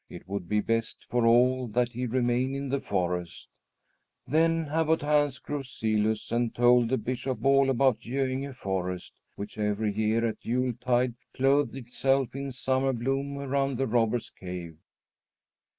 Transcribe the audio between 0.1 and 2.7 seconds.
would be best for all that he remain in